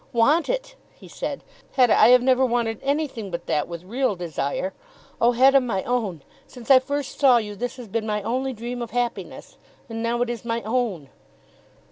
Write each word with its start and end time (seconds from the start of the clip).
"Want 0.13 0.49
it!" 0.49 0.73
he 0.95 1.07
said. 1.07 1.43
"Hetta, 1.73 1.95
I 1.95 2.07
have 2.07 2.23
never 2.23 2.43
wanted 2.43 2.79
anything 2.81 3.29
but 3.29 3.45
that 3.45 3.67
with 3.67 3.83
real 3.83 4.15
desire. 4.15 4.73
Oh, 5.21 5.33
Hetta, 5.33 5.61
my 5.61 5.83
own. 5.83 6.23
Since 6.47 6.71
I 6.71 6.79
first 6.79 7.19
saw 7.19 7.37
you 7.37 7.55
this 7.55 7.75
has 7.75 7.87
been 7.87 8.07
my 8.07 8.23
only 8.23 8.51
dream 8.51 8.81
of 8.81 8.89
happiness. 8.89 9.59
And 9.87 10.01
now 10.01 10.23
it 10.23 10.29
is 10.31 10.43
my 10.43 10.63
own." 10.63 11.09